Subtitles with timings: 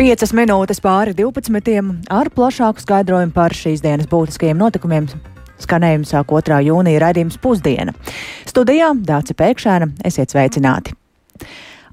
[0.00, 1.74] Piecas minūtes pāri 12.
[2.08, 5.10] ar plašāku skaidrojumu par šīs dienas būtiskajiem notikumiem.
[5.60, 6.62] Skanējums sāk 2.
[6.70, 7.92] jūnija raidījums pusdiena.
[8.48, 10.96] Studijā Dāca Pēkšēna esiet sveicināti!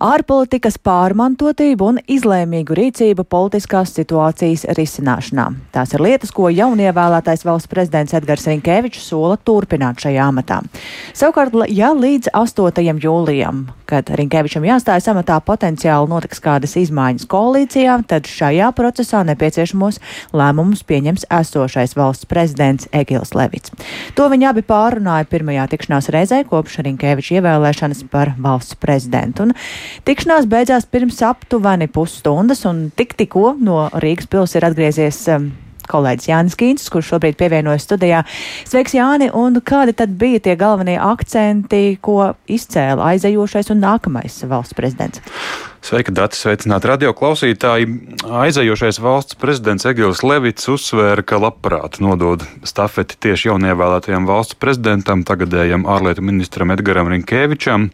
[0.03, 5.47] Ārpolitikas pārmantotību un izlēmīgu rīcību politiskās situācijas risināšanā.
[5.73, 10.59] Tās ir lietas, ko jaunievēlētais valsts prezidents Edgars Rinkēvičs sola turpināt šajā amatā.
[11.17, 12.83] Savukārt, ja līdz 8.
[13.01, 20.01] jūlijam, kad Rinkēvičam jāstājas amatā, potenciāli notiks kādas izmaiņas koalīcijā, tad šajā procesā nepieciešamos
[20.37, 23.73] lēmumus pieņems esošais valsts prezidents Egils Levits.
[24.19, 29.47] To viņi abi pārunāja pirmajā tikšanās reizē kopš Rinkēviča ievēlēšanas par valsts prezidentu.
[29.47, 29.55] Un
[30.07, 35.23] Tikšanās beidzās pirms aptuveni pusstundas, un tik tikko no Rīgas pils ir atgriezies.
[35.33, 35.51] Um,
[35.87, 38.23] kolēģis Jānis Kīns, kurš šobrīd pievienojas studijā.
[38.67, 39.29] Sveiks, Jāni!
[39.35, 45.23] Un kādi tad bija tie galvenie akcenti, ko izcēla aizejošais un nākamais valsts prezidents?
[45.85, 46.39] Sveika, Dati!
[46.39, 47.87] Sveicināti radio klausītāji!
[48.43, 55.87] Aizejošais valsts prezidents Egils Levits uzsvēra, ka labprāt nodod stafeti tieši jaunievēlētajam valsts prezidentam, tagadējam
[55.87, 57.89] ārlietu ministram Edgaram Rinkēvičam.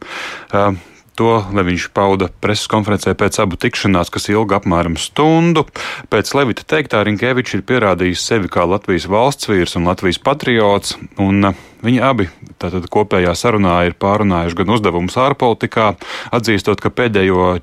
[0.50, 0.74] Uh,
[1.20, 5.68] To Leviņš pauda preses konferencē pēc abu tikšanās, kas ilga apmēram stundu.
[6.10, 11.52] Pēc Levita teiktā Rinkēvičs ir pierādījis sevi kā Latvijas valsts vīrs un Latvijas patriots, un
[11.52, 12.30] uh, viņi abi
[12.62, 15.92] tātad kopējā sarunā ir pārunājuši gan uzdevumus ārpolitikā,
[16.34, 17.54] atzīstot, ka pēdējo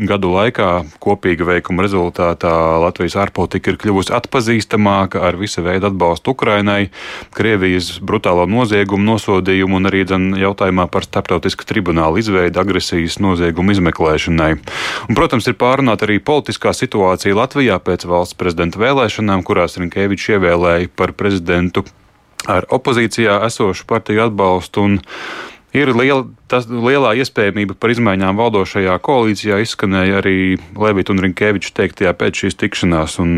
[0.00, 0.68] gadu laikā
[1.02, 6.90] kopīga veikuma rezultātā Latvijas ārpolitika ir kļuvusi atpazīstamāka ar visa veida atbalstu Ukrainai,
[7.36, 14.50] Krievijas brutālo noziegumu nosodījumu un arī dzen, jautājumā par starptautisku tribunālu izveidu agresijas noziegumu izmeklēšanai.
[15.08, 20.92] Un, protams, ir pārunāta arī politiskā situācija Latvijā pēc valsts prezidenta vēlēšanām, kurās Rinkēvičs ievēlēja
[20.96, 21.84] par prezidentu
[22.48, 24.88] ar opozīcijā esošu partiju atbalstu.
[25.76, 30.36] Ir liela, tas, lielā iespējamība par izmaiņām valdošajā koalīcijā izskanēja arī
[30.76, 33.16] Levita un Rinkēviča teiktajā pēc šīs tikšanās.
[33.22, 33.36] Un,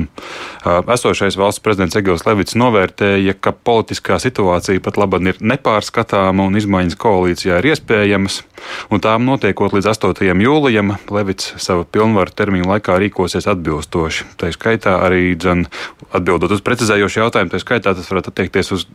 [0.65, 6.59] uh, esošais valsts prezidents Egils Levits novērtēja, ka politiskā situācija pat labi ir nepārskatāma un
[6.59, 8.43] izmaiņas koalīcijā ir iespējamas.
[8.95, 10.43] Un tām notiekot līdz 8.
[10.47, 14.29] jūlijam, Levits savu pilnvaru termiņu laikā rīkosies atbilstoši.
[14.39, 15.67] Tā skaitā arī dzen,
[16.15, 18.87] atbildot uz precizējošu jautājumu, tā skaitā tas varētu attiekties uz,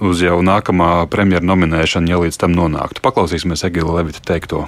[0.00, 3.02] uz jau nākamā premjera nominēšanu, ja līdz tam nonāk panāktu.
[3.60, 4.64] Paklausīsimies Egila Levita teikto.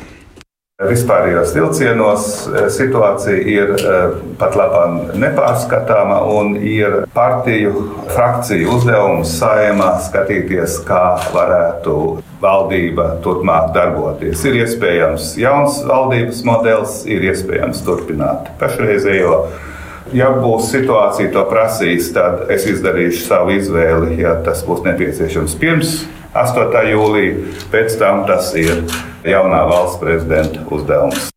[0.82, 9.92] Vispārējos vilcienos eh, situācija ir eh, pat labāk nepārskatāma un ir partiju frakciju uzdevums saimā
[10.02, 14.42] skatīties, kā varētu valdība turpmāk darboties.
[14.48, 19.44] Ir iespējams jauns valdības modelis, ir iespējams turpināt pašreizējo.
[20.12, 26.02] Ja būs situācija to prasīs, tad es izdarīšu savu izvēli, ja tas būs nepieciešams pirms
[26.32, 26.72] 8.
[26.88, 27.52] jūlijā.
[27.72, 28.80] Pēc tam tas ir
[29.28, 31.28] jaunā valsts prezidenta uzdevums.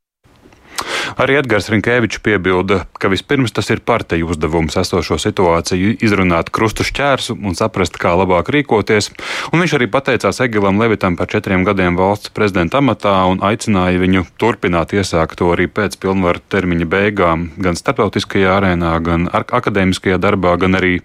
[1.16, 7.38] Arī Edgars Rinkēvičs piebilda, ka vispirms tas ir partiju uzdevums esošo situāciju izrunāt krustu šķērsu
[7.40, 9.12] un saprast, kā labāk rīkoties.
[9.54, 14.26] Un viņš arī pateicās Egilam Levitam par četriem gadiem valsts prezidenta amatā un aicināja viņu
[14.42, 20.76] turpināt iesākt to arī pēc pilnvaru termiņa beigām, gan starptautiskajā arēnā, gan akadēmiskajā darbā, gan
[20.82, 20.98] arī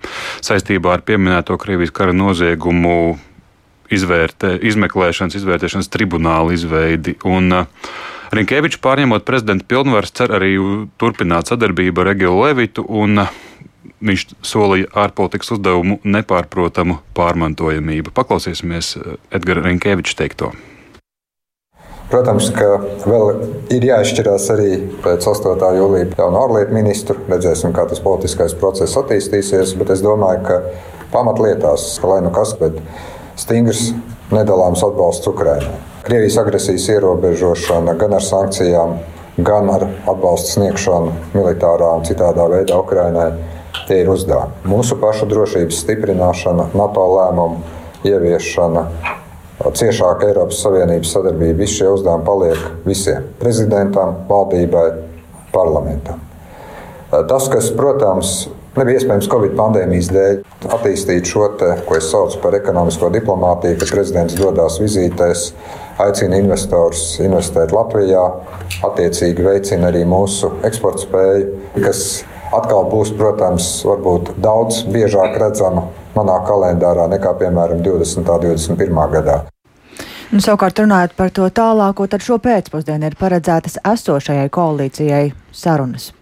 [0.42, 3.18] saistībā ar pieminēto Krievijas kara noziegumu
[3.94, 7.16] izvērtē, izmeklēšanas, izvērtēšanas tribunāla izveidi.
[7.28, 7.92] Un, uh,
[8.30, 10.52] Rinkēvičs pārņemot prezidenta pilnvaras, cer arī
[11.02, 13.32] turpināt sadarbību ar Egilu Levitu, un uh,
[14.06, 18.14] viņš solīja ārpolitikas uzdevumu nepārprotamu pārmantojamību.
[18.14, 20.52] Paklausīsimies uh, Edgara Rinkēviča teikto.
[22.10, 23.28] Protams, ka vēl
[23.70, 24.70] ir jāizšķirās arī
[25.04, 25.60] pēc 8.
[25.76, 27.14] jūlija jaunu ārlietu ministru.
[27.30, 30.56] Redzēsim, kā tas politiskais process attīstīsies, bet es domāju, ka
[31.12, 32.80] pamatlietās, lai nu kas, bet
[33.40, 33.90] stingrs,
[34.32, 35.78] nedalāms atbalsts Ukraiņai.
[36.04, 38.98] Krievijas agresijas ierobežošana gan ar sankcijām,
[39.44, 43.30] gan ar atbalstu sniegšanu militārā un citādā veidā Ukraiņai.
[43.86, 44.64] Tie ir uzdevumi.
[44.70, 47.60] Mūsu pašu drošības stiprināšana, NATO lēmumu
[48.06, 48.84] ieviešana,
[49.76, 51.62] ciešāka Eiropas Savienības sadarbība.
[51.62, 54.88] Visi šie uzdevumi paliek visiem- prezidentam, valdībai,
[55.52, 56.20] parlamentam.
[57.10, 60.36] Tas, kas, protams, Nebija iespējams Covid pandēmijas dēļ
[60.76, 65.48] attīstīt šo, te, ko es saucu par ekonomisko diplomātiju, ka prezidents dodas vizītēs,
[66.00, 68.22] aicina investorus investēt Latvijā,
[68.86, 71.48] attiecīgi veicina arī mūsu eksporta spēju,
[71.80, 72.04] kas
[72.54, 78.22] atkal būs, protams, varbūt daudz biežāk redzama manā kalendārā nekā, piemēram, 20.
[78.22, 79.02] un 21.
[79.16, 79.40] gadā.
[80.30, 86.12] Nu, savukārt, runājot par to tālāko, tad šo pēcpusdienu ir paredzētas esošajai koalīcijai sarunas.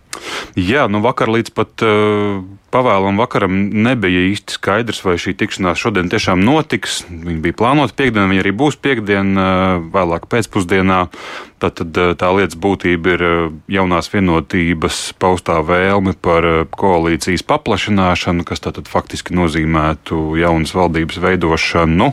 [0.58, 2.40] Jā, nu vakar līdz pat uh,
[2.74, 3.54] pavēlam vakaram
[3.84, 7.02] nebija īsti skaidrs, vai šī tikšanās šodien tiešām notiks.
[7.08, 11.04] Viņa bija plānota piekdienā, viņa arī būs piekdiena, uh, vēlāk pēcpusdienā.
[11.58, 13.22] Tad tā lietas būtība ir
[13.72, 22.12] jaunās vienotības paustā vēlme par koalīcijas paplašināšanu, kas tad faktiski nozīmētu jaunas valdības veidošanu.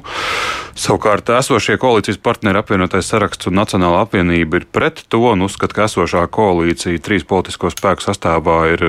[0.76, 5.86] Savukārt esošie koalīcijas partneri apvienotais saraksts un Nacionāla apvienība ir pret to un uzskata, ka
[5.88, 8.84] esošā koalīcija trīs politisko spēku sastāvā ir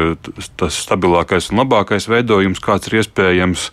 [0.59, 3.69] tas stabilākais un labākais veidojums, kāds ir iespējams.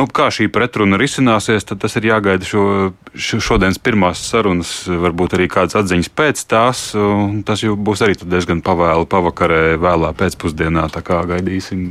[0.00, 2.64] Nu, kā šī pretruna risināsies, tad tas ir jāgaida šo,
[3.12, 6.84] šodienas pirmās sarunas, varbūt arī kādas atziņas pēc tās.
[7.48, 10.88] Tas jau būs arī diezgan pavēlu pavakarē, vēlā pēcpusdienā.
[10.94, 11.90] Tā kā gaidīsim,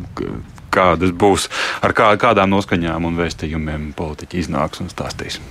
[0.73, 1.49] kādas būs,
[1.81, 5.41] ar kā, kādām noskaņām un vēstījumiem politiķi iznāks un stāstīs.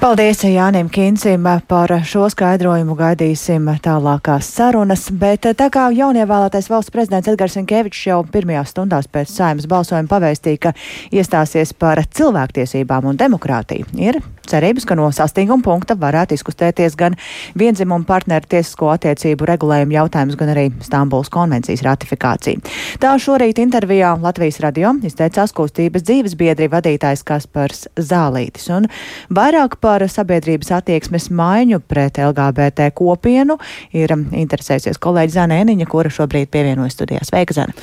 [0.00, 2.92] Paldies Jānim Kincim par šo skaidrojumu.
[2.98, 9.32] Gaidīsim tālākās sarunas, bet tā kā jaunievēlētais valsts prezidents Edgars Inkevičs jau pirmajās stundās pēc
[9.32, 10.74] saimas balsojuma pavēstīja, ka
[11.08, 17.16] iestāsies par cilvēktiesībām un demokrātiju, ir cerības, ka no sastinguma punkta varētu izkustēties gan
[17.58, 22.60] vienzimumu partneru tiesisko attiecību regulējumu jautājums, gan arī Stambuls konvencijas ratifikācija.
[23.00, 28.68] Tā šorīt intervijā Latvijas radio izteicās kustības dzīves biedri vadītājs Kaspars Zālītis.
[28.74, 28.88] Un
[29.32, 33.58] vairāk par sabiedrības attieksmes maiņu pret LGBT kopienu
[33.92, 37.30] ir interesēsies kolēģi Zana Eniņa, kura šobrīd pievienojas studijās.
[37.32, 37.74] Sveika, Zana!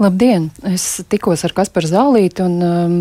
[0.00, 0.48] Labdien!
[0.64, 2.94] Es tikos ar Kasparu Zālīti un um,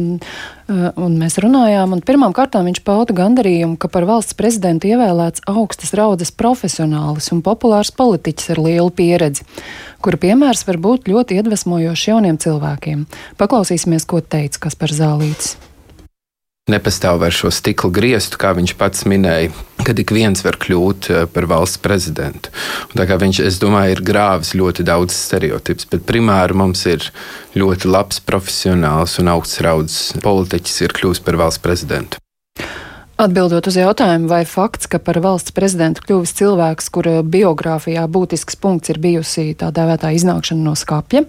[0.69, 5.45] uh, un mēs runājām, un pirmām kārtām viņš pauda gandarījumu, ka par valsts prezidentu ievēlēts
[5.49, 9.47] augstas raudas profesionālis un populārs politiķis ar lielu pieredzi,
[10.03, 13.07] kura piemērs var būt ļoti iedvesmojošs jauniem cilvēkiem.
[13.39, 15.57] Paklausīsimies, ko teica Kaspars Zālītis
[16.71, 19.51] nepastāv vairs šo stikla griestu, kā viņš pats minēja,
[19.85, 22.53] ka ik viens var kļūt eh, par valsts prezidentu.
[22.91, 27.09] Un tā kā viņš, es domāju, ir grāvis ļoti daudz stereotipus, bet primāri mums ir
[27.57, 32.21] ļoti labs profesionāls un augsts raudzes politiķis ir kļuvis par valsts prezidentu.
[33.19, 38.93] Atbildot uz jautājumu, vai fakts, ka par valsts prezidentu kļuvis cilvēks, kura biogrāfijā būtisks punkts
[38.93, 41.25] ir bijusi tā dēvētā iznākšana no skapja,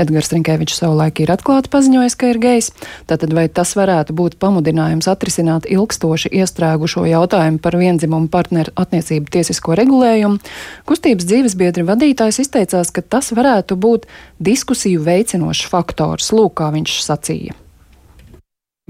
[0.00, 2.70] Edgars Rinkēvičs savulaik ir atklāti paziņojis, ka ir gejs,
[3.10, 9.76] tātad vai tas varētu būt pamudinājums atrisināt ilgstoši iestrēgušo jautājumu par vienzimumu partneru attiecību tiesisko
[9.82, 10.40] regulējumu,
[10.88, 14.08] kustības dzīvesbiedri vadītājs izteicās, ka tas varētu būt
[14.40, 17.58] diskusiju veicinošs faktors, lūk, kā viņš sacīja.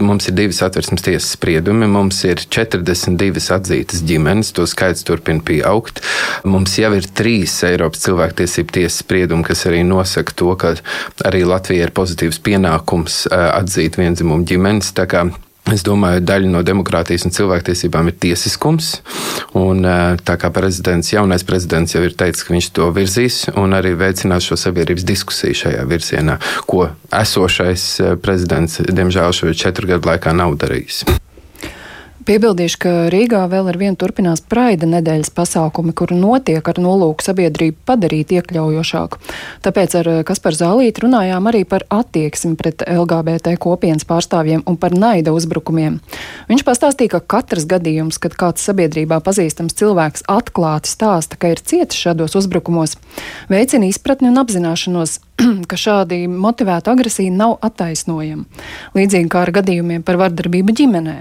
[0.03, 6.01] Mums ir divi satversmes tiesas spriedumi, mums ir 42 atzītas ģimenes, to skaits turpina pieaugt.
[6.43, 10.75] Mums jau ir trīs Eiropas cilvēktiesību tiesas spriedumi, kas arī nosaka to, ka
[11.31, 14.91] arī Latvija ir pozitīvs pienākums eh, atzīt vienzimumu ģimenes.
[15.73, 18.91] Es domāju, daļa no demokrātijas un cilvēktiesībām ir tiesiskums.
[19.57, 19.81] Un,
[20.21, 24.45] tā kā prezidents, jaunais prezidents jau ir teicis, ka viņš to virzīs un arī veicinās
[24.45, 26.37] šo sabiedrības diskusiju šajā virzienā,
[26.69, 27.89] ko esošais
[28.21, 31.07] prezidents, diemžēl, šo četru gadu laikā nav darījis.
[32.25, 37.83] Piebildīšu, ka Rīgā vēl ar vienu turpinās Praida nedēļas pasākumi, kur notiek ar nolūku sabiedrību
[37.85, 39.19] padarīt iekļaujošāku.
[39.67, 45.35] Tāpēc ar Kasparu Zālīti runājām arī par attieksmi pret LGBT kopienas pārstāvjiem un par naida
[45.37, 45.99] uzbrukumiem.
[46.49, 52.01] Viņš pastāstīja, ka katrs gadījums, kad kāds sabiedrībā pazīstams cilvēks atklāti stāsta, ka ir cietis
[52.07, 52.97] šādos uzbrukumos,
[53.51, 55.19] veicina izpratni un apzināšanos,
[55.71, 58.45] ka šādi motivēta agresija nav attaisnojama.
[58.97, 61.17] Līdzīgi kā ar gadījumiem par vardarbību ģimenē.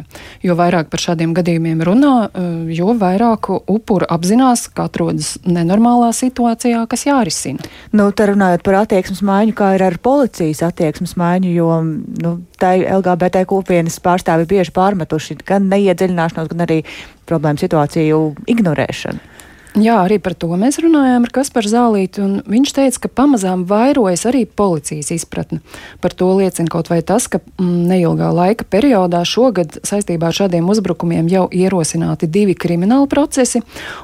[0.46, 6.86] Jo vairāk par šādiem gadījumiem runā, eh, jo vairāk upuru apzinās, ka atrodas nenormālā situācijā,
[6.90, 7.64] kas jārisina.
[7.92, 11.82] Nu, te runājot par attieksmes maiņu, kā ir ar policijas attieksmes maiņu, jo
[12.24, 16.82] nu, tai LGBT kopienas pārstāvi bieži pārmetuši gan neiedziļināšanos, gan arī
[17.30, 19.32] problēmu situāciju ignorēšanu.
[19.74, 24.28] Jā, arī par to mēs runājām ar Kasparu Zālīti, un viņš teica, ka pamazām vairojas
[24.30, 25.64] arī policijas izpratne.
[26.04, 30.70] Par to liecina kaut vai tas, ka mm, neilgā laika periodā šogad saistībā ar šādiem
[30.70, 33.64] uzbrukumiem jau ierosināti divi krimināli procesi,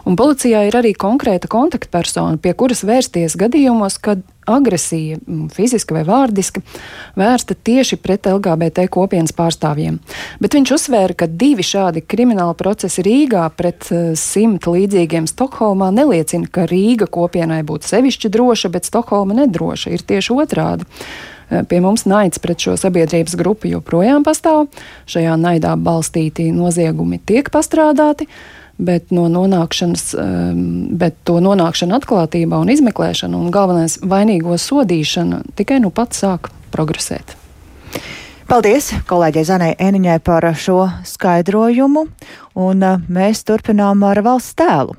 [0.10, 5.20] un policijā ir arī konkrēta kontaktpersona, pie kuras vērsties gadījumos, kad agresija,
[5.54, 6.62] fiziska vai vārdiska,
[7.20, 10.00] vērsta tieši pret LGBT kopienas pārstāvjiem.
[10.42, 16.50] Bet viņš uzsvēra, ka divi šādi krimināli procesi Rīgā pret eh, simt līdzīgiem Stokholmā neliecina,
[16.52, 19.94] ka Rīga kopienai būtu sevišķi droša, bet Stokholma nedroša.
[19.96, 20.88] Ir tieši otrādi.
[21.50, 24.68] Eh, pie mums naids pret šo sabiedrības grupu joprojām pastāv.
[25.10, 28.30] Šajā naidā balstīti noziegumi tiek pastrādāti,
[28.80, 29.28] bet, no
[30.18, 30.64] ehm,
[31.00, 37.36] bet to nonākšana atklātībā un izmeklēšana un galvenais vainīgo sodīšana tikai nu pat sāk progresēt.
[38.50, 42.02] Paldies kolēģei Zanai Eniņai par šo skaidrojumu,
[42.58, 44.96] un uh, mēs turpinām ar valsts tēlu.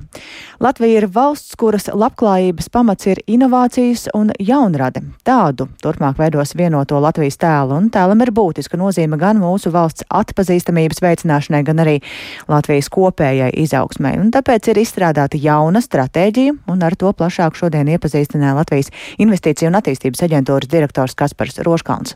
[0.62, 5.02] Latvija ir valsts, kuras labklājības pamats ir inovācijas un jaunrade.
[5.26, 11.02] Tādu turpmāk veidos vienoto Latvijas tēlu, un tēlam ir būtiska nozīme gan mūsu valsts atpazīstamības
[11.02, 11.98] veicināšanai, gan arī
[12.46, 14.14] Latvijas kopējai izaugsmai.
[14.22, 19.82] Un tāpēc ir izstrādāta jauna stratēģija, un ar to plašāk šodien iepazīstināja Latvijas Investīciju un
[19.82, 22.14] attīstības aģentūras direktors Kaspars Roškalns.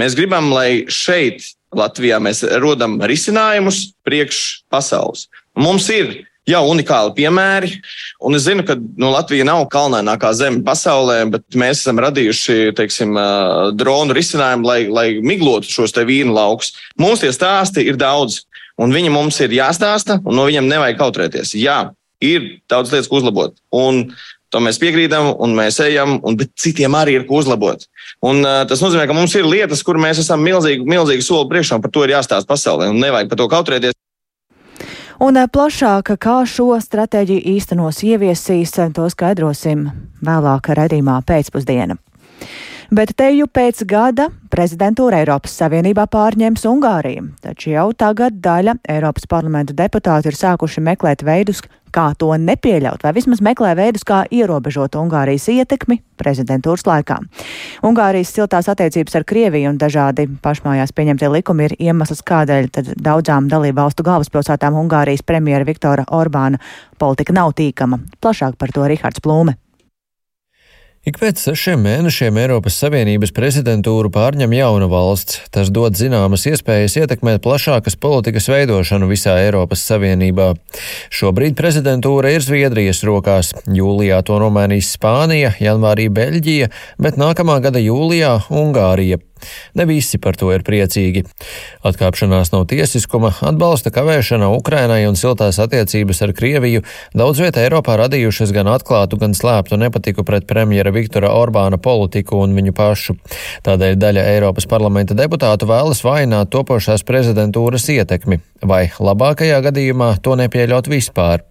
[0.00, 5.26] Mēs gribam, lai šeit, Latvijā, mēs rodam risinājumus priekš pasaules.
[5.58, 6.14] Mums ir
[6.48, 7.70] jau unikāli piemēri.
[8.24, 13.18] Un es zinu, ka nu, Latvija nav kalnainākā zeme pasaulē, bet mēs esam radījuši teiksim,
[13.78, 16.74] dronu risinājumu, lai, lai miglotu šos vīnu laukus.
[17.00, 18.42] Mums tie stāsti ir daudz,
[18.80, 21.54] un viņi mums ir jāstāsta, un no viņiem nevajag kautrēties.
[21.58, 21.80] Jā,
[22.24, 23.58] ir daudz lietas, ko uzlabot.
[23.74, 24.08] Un
[24.54, 27.84] To mēs piekrītam, un mēs ejam, un citiem arī ir ko uzlabot.
[28.24, 31.76] Un, uh, tas nozīmē, ka mums ir lietas, kur mēs esam milzīgi, milzīgi soli priekšā,
[31.76, 33.98] un par to ir jāstāsta pasaulē, un nevajag par to kautrēties.
[35.18, 39.88] Un plašāk, kā šo stratēģiju īstenos ieviesīs, to skaidrosim
[40.24, 41.98] vēlāk redzījumā pēcpusdienā.
[42.88, 49.76] Bet teju pēc gada prezidentūra Eiropas Savienībā pārņems Ungāriju, taču jau tagad daļa Eiropas parlamenta
[49.76, 51.60] deputāti ir sākuši meklēt veidus,
[51.92, 57.20] kā to nepieļaut, vai vismaz meklē veidus, kā ierobežot Ungārijas ietekmi prezidentūras laikā.
[57.84, 63.82] Ungārijas siltās attiecības ar Krieviju un dažādi pašmājās pieņemtie likumi ir iemesls, kādēļ daudzām dalību
[63.82, 66.56] valstu galvaspilsētām Ungārijas premjera Viktora Orbāna
[66.96, 68.00] politika nav tīkama.
[68.16, 69.60] Plašāk par to Rihards Plūme.
[71.06, 75.38] Ik pēc sešiem mēnešiem Eiropas Savienības prezidentūru pārņem jauna valsts.
[75.54, 80.50] Tas dod zināmas iespējas ietekmēt plašākas politikas veidošanu visā Eiropas Savienībā.
[81.14, 83.52] Šobrīd prezidentūra ir Zviedrijas rokās.
[83.70, 89.22] Jūlijā to nomainīs Spānija, janvārī Beļģija, bet nākamā gada jūlijā Ungārija.
[89.78, 91.24] Ne visi par to ir priecīgi.
[91.86, 96.84] Atkāpšanās no tiesiskuma, atbalsta kavēšana Ukrainai un siltās attiecības ar Krieviju
[97.16, 102.56] daudz vietā Eiropā radījušas gan atklātu, gan slēptu nepatiku pret premjera Viktora Orbāna politiku un
[102.58, 103.18] viņu pašu.
[103.66, 110.90] Tādēļ daļa Eiropas parlamenta deputātu vēlas vainot topošās prezidentūras ietekmi, vai labākajā gadījumā to nepieļaut
[110.92, 111.47] vispār.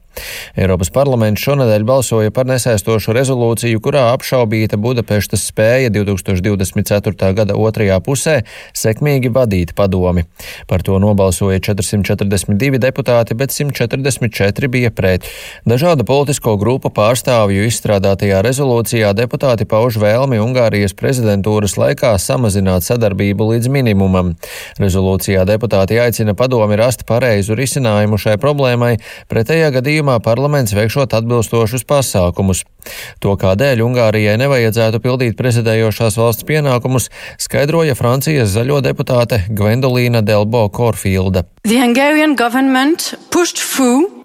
[0.57, 7.29] Eiropas parlaments šonadēļ balsoja par nesaistošu rezolūciju, kurā apšaubīta Budapeštas spēja 2024.
[7.37, 8.39] gada otrajā pusē
[8.73, 10.25] sekmīgi vadīt padomi.
[10.69, 15.27] Par to nobalsoja 442 deputāti, bet 144 bija pret.
[15.69, 23.69] Dažādu politisko grupu pārstāvju izstrādātajā rezolūcijā deputāti pauž vēlmi Ungārijas prezidentūras laikā samazināt sadarbību līdz
[23.73, 24.33] minimumam.
[24.81, 28.95] Rezolūcijā deputāti aicina padomi rast pareizu risinājumu šai problēmai,
[29.29, 32.63] pretējā gadījumā gadījumā parlaments veikšot atbilstošus pasākumus.
[33.19, 41.43] To, kādēļ Ungārijai nevajadzētu pildīt prezidējošās valsts pienākumus, skaidroja Francijas zaļo deputāte Gwendolīna Delbo Korfilda.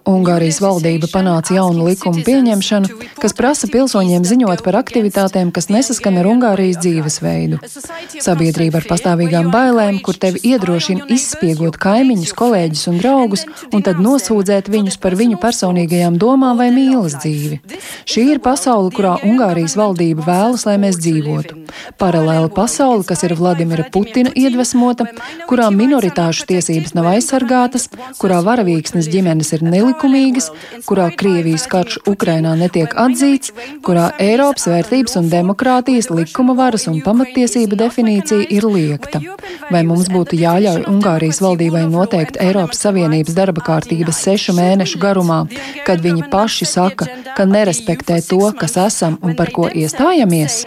[0.02, 2.88] Ungārijas valdība panāca jaunu likumu pieņemšanu,
[3.22, 7.60] kas prasa pilsoņiem ziņot par aktivitātēm, kas nesaskan ar Ungārijas dzīvesveidu.
[8.18, 14.72] Sabiedrība ar pastāvīgām bailēm, kur tevi iedrošina izspiegot kaimiņus, kolēģus un draugus, un tad nosūdzēt
[14.74, 17.60] viņus par viņu personīgajām domām vai mīlas dzīvi.
[18.02, 21.60] Šī ir pasaule, kurā Ungārijas valdība vēlas, lai mēs dzīvotu.
[22.02, 25.06] Paralēla pasaule, kas ir Vladimira Putina iedvesmota,
[25.46, 27.86] kurā minoritāšu tiesības nav aizsargātas,
[28.18, 30.50] kurā varavīksnes ģimenes ir nelikumīgas nelikumīgas,
[30.86, 33.52] kurā Krievijas karš Ukrainā netiek atzīts,
[33.84, 39.20] kurā Eiropas vērtības un demokrātijas likuma varas un pamatiesība definīcija ir liekta.
[39.70, 45.46] Vai mums būtu jāļauj Ungārijas valdībai noteikt Eiropas Savienības darba kārtības sešu mēnešu garumā,
[45.86, 47.06] kad viņi paši saka,
[47.36, 50.62] ka nerespektē to, kas esam un par ko iestājamies?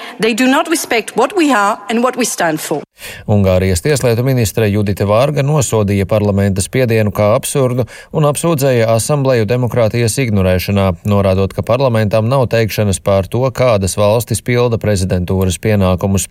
[3.27, 10.89] Ungārijas tieslietu ministre Judita Vārga nosodīja parlamenta spiedienu kā absurdu un apsūdzēja asambleju demokrātijas ignorēšanā,
[11.07, 16.27] norādot, ka parlamentam nav teikšanas pār to, kādas valstis pilda prezidentūras pienākumus.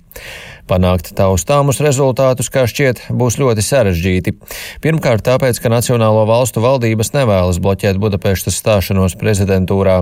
[0.69, 4.33] Panākt taustāmus rezultātus, kā šķiet, būs ļoti sarežģīti.
[4.85, 9.99] Pirmkārt, tāpēc, ka Nacionālo valstu valdības nevēlas bloķēt Budapeštas stāšanos prezidentūrā.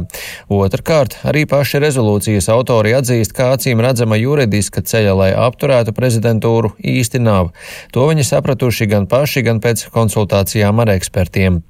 [0.51, 7.23] Otrkārt, arī paši rezolūcijas autori atzīst, ka acīm redzama juridiska ceļa, lai apturētu prezidentūru, īsti
[7.23, 7.51] nav.
[7.95, 11.63] To viņi sapratuši gan paši, gan pēc konsultācijām ar ekspertiem.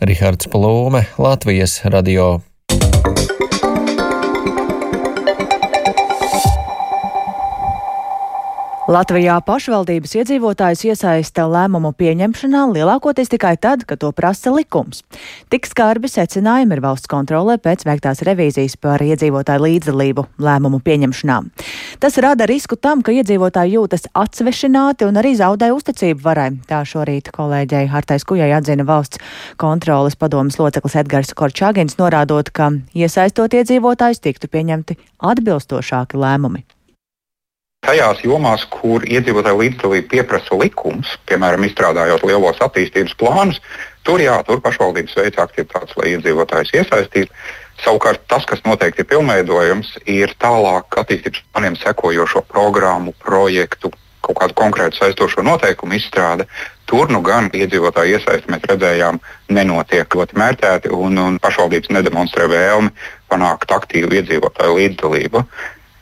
[0.00, 2.40] Rihards Plūme, Latvijas radio.
[8.86, 15.00] Latvijā pašvaldības iedzīvotājus iesaista lēmumu pieņemšanā lielākoties tikai tad, kad to prasa likums.
[15.50, 21.38] Tik skarbi secinājumi ir valsts kontrolē pēc veiktās revīzijas par iedzīvotāju līdzdalību lēmumu pieņemšanā.
[21.98, 26.46] Tas rada risku tam, ka iedzīvotāji jūtas atsvešināti un arī zaudē uzticību varai.
[26.70, 29.18] Tā šorīt kolēģei Hartais Kujai atzina valsts
[29.58, 35.00] kontroles padomas loceklis Edgars Korčāgins, norādot, ka iesaistot iedzīvotājus tiktu pieņemti
[35.34, 36.62] atbilstošāki lēmumi
[37.86, 43.60] tajās jomās, kur iedzīvotāju līdzdalību pieprasa likums, piemēram, izstrādājot lielos attīstības plānus,
[44.06, 47.46] tur jā, tur pašvaldības veic aktivitātes, lai iedzīvotājus iesaistītu.
[47.84, 53.92] Savukārt tas, kas noteikti ir pilnveidojams, ir tālāk attīstības plāniem sekojošo programmu, projektu,
[54.26, 56.48] kaut kādu konkrētu saistošo noteikumu izstrāde.
[56.86, 59.20] Tur nu gan iedzīvotāju iesaisti mēs redzējām,
[59.52, 62.92] nenotiek ļoti mērķēti, un, un pašvaldības nedemonstrē vēlmi
[63.30, 65.42] panākt aktīvu iedzīvotāju līdzdalību.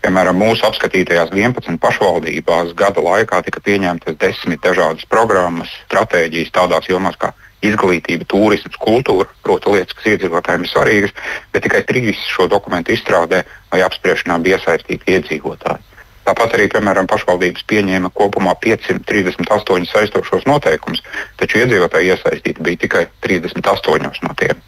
[0.05, 7.17] Piemēram, mūsu apskatītajās 11 pašvaldībās gada laikā tika pieņemtas desmit dažādas programmas, stratēģijas tādās jomās
[7.17, 7.31] kā
[7.65, 11.17] izglītība, turisms, kultūra, proti, lietas, kas iedzīvotājiem ir svarīgas,
[11.55, 15.94] bet tikai trīs šo dokumentu izstrādē vai apspriešanā bija iesaistīti iedzīvotāji.
[16.25, 21.03] Tāpat arī, piemēram, pašvaldības pieņēma kopumā 538 saistošos noteikumus,
[21.41, 24.63] taču iedzīvotāji iesaistīti bija tikai 38 no tiem.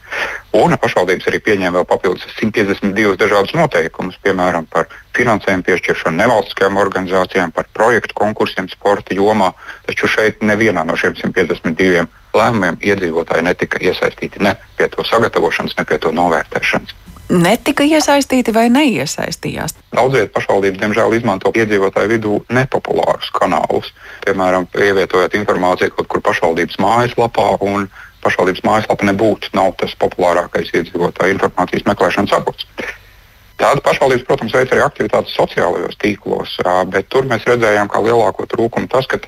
[0.57, 7.57] Un pašvaldības arī pieņēma vēl papildus 152 dažādus noteikumus, piemēram, par finansējumu piešķiršanu nevalstiskajām organizācijām,
[7.57, 9.55] par projektu konkursiem sporta jomā.
[9.89, 12.05] Taču šeit nevienā no šiem 152
[12.37, 18.67] lēmumiem iedzīvotāji netika iesaistīti ne pie to sagatavošanas, ne pie to novērtēšanas netika iesaistīti vai
[18.73, 19.77] neiesaistījās?
[19.97, 23.93] Daudziet pašvaldības, diemžēl, izmanto iedzīvotāju vidū nepopulārus kanālus.
[24.27, 27.49] Piemēram, ievietojot informāciju kaut kur pašvaldības mājaslapā,
[28.27, 32.67] pašvaldības mājaslapa nebūtu tas populārākais iedzīvotāju informācijas meklēšanas avots.
[33.57, 36.59] Tāda pašvaldības, protams, veic arī aktivitātes sociālajos tīklos,
[36.93, 39.23] bet tur mēs redzējām, ka lielāko trūkumu tas, ka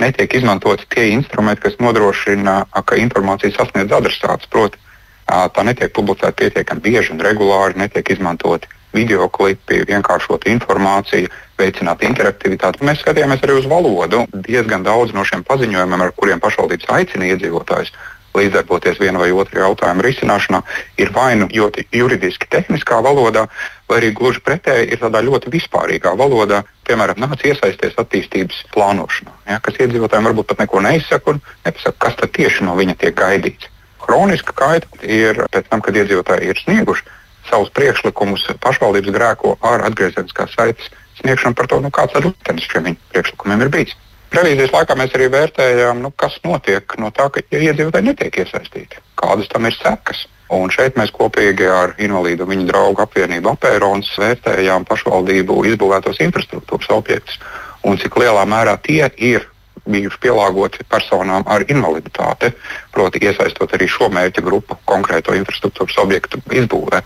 [0.00, 4.48] netiek izmantoti tie instrumenti, kas nodrošina, ka informācija sasniedz adresātus.
[4.50, 4.80] Proti,
[5.26, 12.84] tā netiek publicēta pietiekami bieži un regulāri, netiek izmantoti video klipi, vienkāršot informāciju, veicināt interaktivitāti.
[12.86, 14.24] Mēs skatījāmies arī uz valodu.
[14.46, 17.94] Diezgan daudz no šiem paziņojumiem, ar kuriem pašvaldības aicina iedzīvotājus
[18.34, 20.60] līdzdarboties viena vai otra jautājuma risināšanā,
[20.98, 23.46] ir vai nu juridiski tehniskā valodā,
[23.88, 29.60] vai arī gluži pretēji ir tādā ļoti vispārīgā valodā, piemēram, nāc iesaisties attīstības plānošanā, ja,
[29.62, 33.70] kas iedzīvotājiem varbūt pat neko neizsaka un nepasaka, kas tieši no viņa tiek gaidīts.
[34.04, 37.06] Kroniska kaita ir pēc tam, kad iedzīvotāji ir snieguši
[37.48, 40.90] savus priekšlikumus, pašvaldības grēko ar atgriezeniskās saites
[41.20, 43.96] sniegšanu par to, nu, kāds tad liktenis šiem viņu priekšlikumiem ir bijis.
[44.34, 49.02] Revīzijas laikā mēs arī vērtējām, nu, kas notiek no tā, ka ja iedzīvotāji netiek iesaistīti,
[49.20, 50.24] kādas tam ir sekas.
[50.54, 57.38] Un šeit mēs kopīgi ar invalīdu viņu draugu apvienību Apērons vērtējām pašvaldību izbūvētos infrastruktūras objektus
[57.84, 59.46] un cik lielā mērā tie ir
[59.90, 62.52] bijuši pielāgoti personām ar invaliditāti,
[62.94, 67.02] proti, iesaistot arī šo mērķa grupu konkrēto infrastruktūras objektu izbūvē.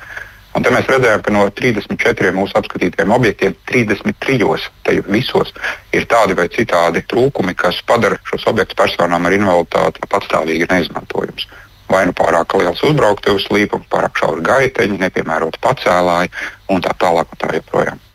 [0.57, 5.53] Un te mēs redzējām, ka no 34 mūsu apskatītajiem objektiem 33 tajos visos
[5.95, 11.47] ir tādi vai citādi trūkumi, kas padara šos objektus personām ar invaliditāti patstāvīgi neizmantojumus.
[11.89, 16.35] Vai nu pārāk liels uzbrauktuvs līpums, pārāk šauri gaiteņi, nepiemērota pacēlāji
[16.75, 18.08] un tā tālāk un tā joprojām.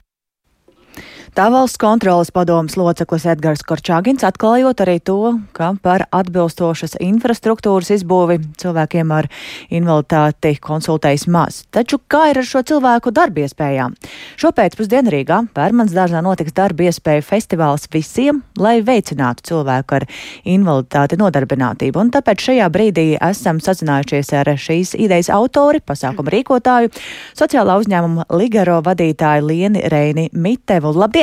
[1.34, 8.36] Tā valsts kontrolas padomas loceklis Edgars Korčāgins atklājot arī to, ka par atbilstošas infrastruktūras izbūvi
[8.62, 9.26] cilvēkiem ar
[9.74, 11.64] invaliditāti konsultējas maz.
[11.74, 13.96] Taču kā ir ar šo cilvēku darbiespējām?
[14.44, 20.06] Šopēcpusdien Rīgā Pērmans dārzā notiks darba iespēju festivāls visiem, lai veicinātu cilvēku ar
[20.46, 21.98] invaliditāti nodarbinātību.
[21.98, 26.94] Un tāpēc šajā brīdī esam sazinājušies ar šīs idejas autori, pasākuma rīkotāju,
[27.42, 30.94] sociālā uzņēmuma Ligaro vadītāju Lieni Reini Mitevu.
[30.94, 31.23] Labdien!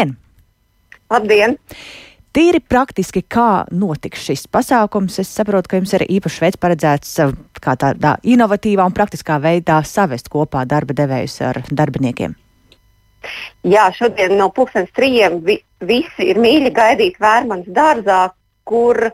[1.11, 1.57] Labdien!
[2.31, 7.33] Tīri praktiski, kā notiks šis pasākums, es saprotu, ka jums ir īpašs veids paredzēts eh,
[7.59, 12.37] kā tādā inovatīvā un praktiskā veidā savest kopā darba devējus ar darbiniekiem.
[13.67, 18.23] Jā, šodien no pusdienas trījiem vi, visi ir mīļi gaidīt Vērmans dārzā,
[18.71, 19.13] kur uh,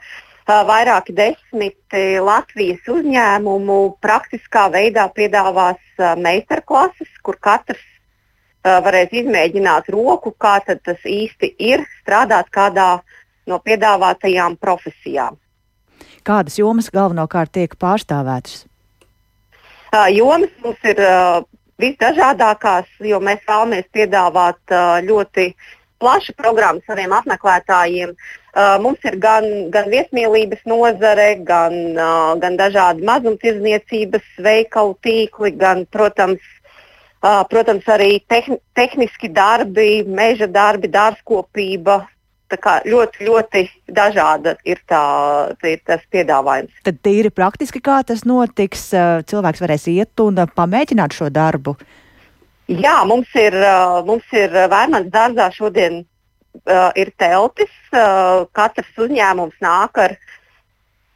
[0.69, 7.89] vairāki desmit Latvijas uzņēmumu praktiskā veidā piedāvās uh, meistarklases, kur katrs
[8.67, 13.01] varēs izmēģināt roku, kā tas īsti ir strādāt kādā
[13.47, 15.39] no piedāvātajām profesijām.
[16.27, 18.65] Kādas jomas galvenokārt tiek pārstāvētas?
[20.11, 20.99] Jomas mums ir
[21.81, 24.75] visdažādākās, jo mēs vēlamies piedāvāt
[25.07, 25.53] ļoti
[26.03, 28.17] plašu programmu saviem apmeklētājiem.
[28.83, 31.77] Mums ir gan, gan viesmīlības nozare, gan,
[32.43, 36.43] gan dažādi mazumtirdzniecības veikalu tīkli, gan, protams,
[37.51, 42.05] Protams, arī tehn tehniski darbi, meža darbi, dārzkopība,
[42.87, 45.03] ļoti, ļoti dažāda ir, tā,
[45.67, 46.73] ir tas piedāvājums.
[46.87, 48.91] Tad tīri praktiski, kā tas notiks,
[49.27, 51.77] cilvēks varēs iet un pamēģināt šo darbu.
[52.67, 53.55] Jā, mums ir,
[54.07, 57.71] mums ir Vērmans dārzā šodien uh, ir teltis.
[57.93, 60.17] Uh, katrs uzņēmums nāk ar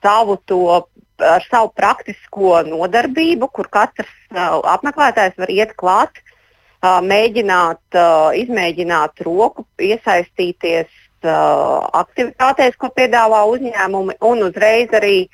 [0.03, 0.87] savu, to,
[1.25, 9.25] ar savu praktisko nodarbību, kur katrs uh, apmeklētājs var iet klāt, uh, mēģināt, uh, izmēģināt
[9.27, 15.29] roku, iesaistīties aktivitātēs, ko piedāvā uzņēmumi, un uzreiz arī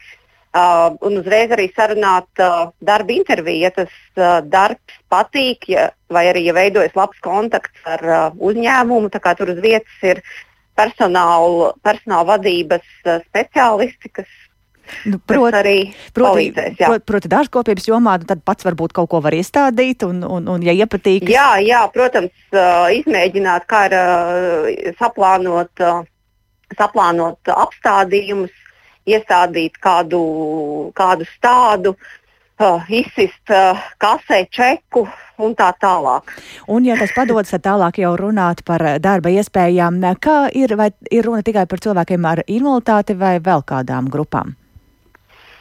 [0.57, 2.41] un uzreiz arī sarunāt
[2.81, 3.93] darba interviju, ja tas
[4.49, 9.11] darbs patīk, ja, vai arī ja veidojas labs kontakts ar uzņēmumu.
[9.13, 10.23] Tur uz vietas ir
[10.79, 12.87] personāla, personāla vadības
[13.29, 14.33] speciālisti, kas
[15.07, 15.77] Nu, proti, arī
[16.17, 20.51] proti, proti, proti dārzkopības jomā, nu, tad pats varbūt kaut ko var iestādīt, un, un,
[20.53, 21.29] un ja iepatīk.
[21.33, 26.05] Jā, jā, protams, uh, izmēģināt, kā ir uh, saplānot, uh,
[26.79, 28.55] saplānot apstādījumus,
[29.07, 30.21] iestādīt kādu,
[30.99, 31.95] kādu stādu,
[32.89, 33.53] izsist
[34.01, 35.05] kasē čeku
[35.39, 36.33] un tā tālāk.
[36.67, 40.01] Un, ja tas padodas, tad tālāk jau runāt par darba iespējām.
[40.19, 44.57] Kā ir, vai ir runa tikai par cilvēkiem ar invaliditāti vai vēl kādām grupām?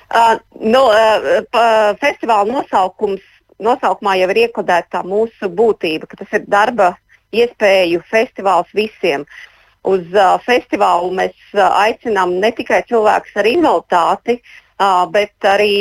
[0.05, 3.23] Uh, nu, uh, festivāla nosaukums,
[3.57, 6.93] nosaukumā jau ir iekodēta mūsu būtība, ka tas ir darba
[7.35, 9.25] iespēju festivāls visiem.
[9.25, 9.51] Uh,
[9.85, 15.75] uz uh, festivālu mēs uh, aicinām ne tikai cilvēkus ar invaliditāti, uh, bet arī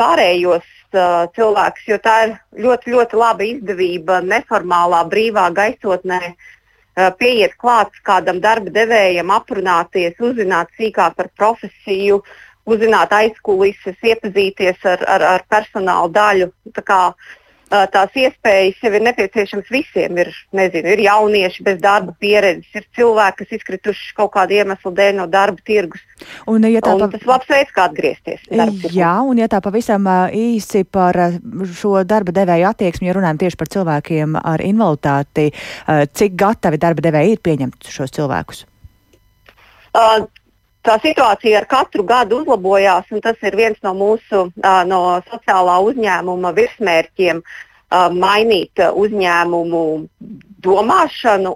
[0.00, 2.34] pārējos uh, cilvēkus, jo tā ir
[2.66, 6.20] ļoti, ļoti laba izdevība neformālā, brīvā gaisotnē.
[6.94, 12.20] Uh, pieiet klāt kādam darba devējam, aprunāties, uzzināt sīkāk par profesiju,
[12.68, 16.50] uzzināt aizkulises, iepazīties ar, ar, ar personāla daļu.
[16.74, 17.00] Tā kā,
[17.92, 20.18] tās iespējas jau ir nepieciešamas visiem.
[20.20, 25.16] Ir, nezinu, ir jaunieši bez darba pieredzes, ir cilvēki, kas izkrituši kaut kādu iemeslu dēļ
[25.18, 26.02] no darba tirgus.
[26.50, 28.44] Un, ja tā, un tas ir labs veids, kā atgriezties.
[28.94, 31.18] Jā, un ja tā pavisam īsi par
[31.80, 35.50] šo darba devēju attieksmi, ja runājam tieši par cilvēkiem ar invaliditāti,
[36.14, 38.64] cik gatavi darba devēji ir pieņemt šos cilvēkus?
[39.94, 40.24] Uh,
[40.84, 44.46] tā situācija ar katru gadu uzlabojās, un tas ir viens no mūsu
[44.88, 47.42] no sociālā uzņēmuma virsmērķiem
[48.14, 49.84] mainīt uzņēmumu
[50.64, 51.54] domāšanu.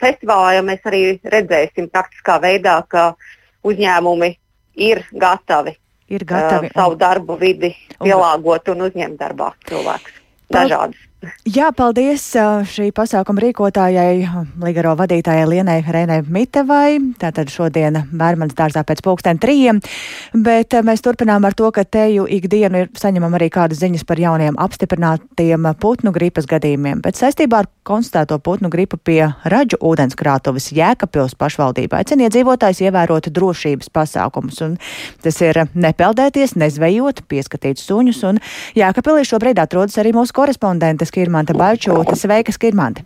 [0.00, 3.12] Festivālā jau mēs arī redzēsim praktiskā veidā, ka
[3.66, 4.32] uzņēmumi
[4.88, 5.74] ir gatavi,
[6.14, 10.18] ir gatavi uh, savu darbu vidi pielāgot un uzņemt darbā cilvēkus
[10.54, 11.07] dažādas.
[11.18, 12.22] Jā, paldies
[12.70, 14.20] šī pasākuma rīkotājai,
[14.62, 17.00] Ligaro vadītājai Lienai Reinai Mitevai.
[17.18, 19.80] Tātad šodien Bērmanas dārzā pēc pulksten trījiem,
[20.46, 24.60] bet mēs turpinām ar to, ka teju ikdienu ir saņemam arī kādas ziņas par jauniem
[24.62, 32.04] apstiprinātiem putnu gripas gadījumiem, bet saistībā ar konstatēto putnu gripu pie raģu ūdenskrātuves Jēkapils pašvaldībā
[32.04, 34.78] aicina iedzīvotājs ievērot drošības pasākumus, un
[35.26, 38.38] tas ir nepeldēties, nezvejot, pieskatīt suņus, un
[38.78, 42.16] Jēkapilī šobrīd atrodas arī mūsu korespondente Skirmanta Balčūta.
[42.18, 43.04] Sveika, Skirmanta!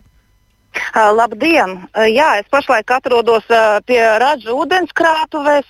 [0.73, 1.75] Uh, labdien!
[2.09, 3.45] Jā, es pašlaik atrodos
[3.85, 5.69] pie Radžu ūdenskrātuves,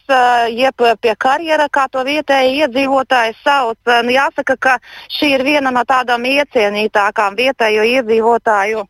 [0.55, 3.77] jeb pie karjera, kā to vietēji iedzīvotāji sauc.
[3.83, 4.77] Uh, jāsaka, ka
[5.17, 8.87] šī ir viena no tādām iecienītākām vietējo iedzīvotāju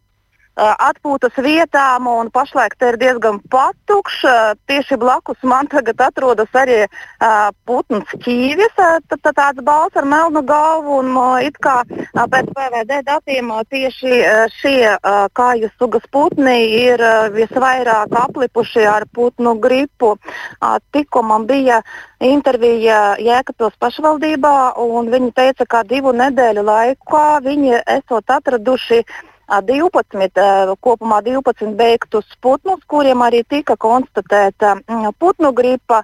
[0.56, 4.22] atpūtas vietām, un pašlaik te ir diezgan patukšs.
[4.70, 11.00] Tieši blakus man tagad atrodas arī uh, putns ķīvis, uh, tāds balts ar melnu galvu,
[11.02, 16.06] un uh, it kā uh, pēc PVD datiem uh, tieši uh, šie uh, kāju sugas
[16.13, 20.16] putni ir uh, visvairāk aplipuši ar putnu gripu.
[20.62, 21.82] Uh, tikko man bija
[22.24, 30.39] intervija Jēkabpils pašvaldībā, un viņi teica, ka divu nedēļu laikā viņi esot atraduši uh, 12,
[30.82, 34.77] kopumā 12 beigtus putnus, kuriem arī tika konstatēta
[35.19, 36.03] putnu gripa,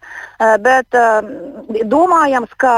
[0.60, 0.98] bet
[1.90, 2.74] domājams, ka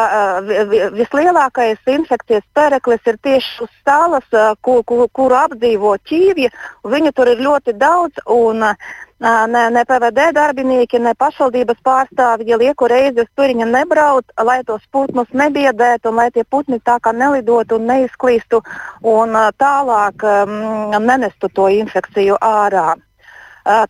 [0.96, 4.28] vislielākais infekcijas pereklis ir tieši uz salas,
[4.62, 6.52] kuru kur, kur apdzīvo ķīvji.
[6.84, 8.22] Viņu tur ir ļoti daudz.
[8.30, 8.64] Un,
[9.22, 15.30] ne, ne PVD darbinieki, ne pašvaldības pārstāvji, lieku reizi uz turiņa nebrauc, lai tos putnus
[15.34, 18.64] nebiedētu un lai tie putni tā kā nelidotu un neizklīstu
[19.14, 20.58] un tālāk um,
[21.06, 22.96] nenestu to infekciju ārā.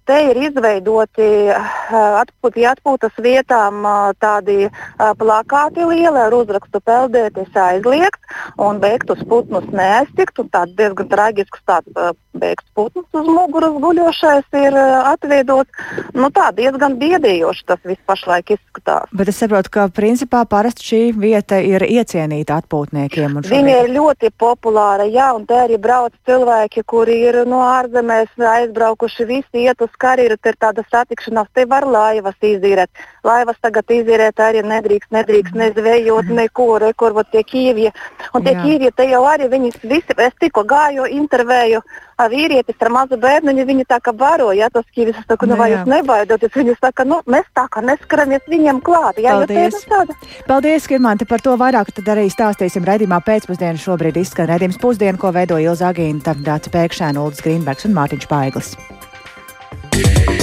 [0.05, 3.85] Te ir izveidoti atpūti, atpūtas vietām
[4.19, 10.43] tādi plakāti lieli ar uzrakstu peldēties aizliegts un beigtus putnus neaiztikt.
[10.51, 15.71] Tāds diezgan traģisks tāds beigts putns uz muguras guļošais ir atveidots.
[16.15, 19.11] Nu, tā diezgan biedējoši tas viss pašlaik izskatās.
[19.15, 23.39] Bet es saprotu, ka principā parasti šī vieta ir iecienīta atpūtniekiem.
[23.47, 29.27] Viņa ir ļoti populāra, jā, un te arī brauc cilvēki, kuri ir no ārzemēs aizbraukuši
[29.29, 32.89] visi iet uz karjeru, te ir tāda satikšanās, te var laivas izīrēt.
[33.27, 37.93] Laivas tagad izīrēt arī nedrīkst, nedrīkst nezvejot neko, re, kur vat tie Kīvija.
[38.33, 41.83] Un tie Kīvija te jau arī viņas visi, es tikko gāju intervēju
[42.29, 45.59] vīrietis ar mazu bērnu, viņi tā kā baro, ja tos Kīvis, es saku, nu, nu
[45.61, 49.21] vai jūs nebaidoties, viņi saka, nu, mēs tā kā neskaramies viņiem klāt.
[49.21, 49.85] Jā, Paldies.
[50.47, 53.81] Paldies, Skirmanti, par to vairāk tad arī stāstīsim raidījumā pēcpusdienu.
[53.81, 58.75] Šobrīd izskan raidījums pusdienu, ko veido Ilza Agīnta, Dāca Pēkšēna, Uldis Grīnbergs un Mārtiņš Paiglis.
[60.03, 60.40] yeah.